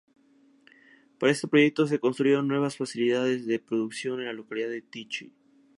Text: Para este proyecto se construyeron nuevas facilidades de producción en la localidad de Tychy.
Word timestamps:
Para 1.19 1.31
este 1.31 1.47
proyecto 1.47 1.85
se 1.85 1.99
construyeron 1.99 2.47
nuevas 2.47 2.75
facilidades 2.75 3.45
de 3.45 3.59
producción 3.59 4.19
en 4.19 4.25
la 4.25 4.33
localidad 4.33 4.69
de 4.69 4.81
Tychy. 4.81 5.31